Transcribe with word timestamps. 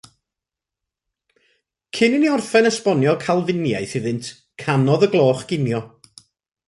Cyn 1.97 2.15
i 2.17 2.21
ni 2.23 2.29
orffen 2.37 2.69
esbonio 2.71 3.13
Calfiniaeth 3.25 3.95
iddynt, 4.01 4.33
canodd 4.65 5.07
y 5.09 5.11
gloch 5.17 5.45
ginio. 5.53 5.83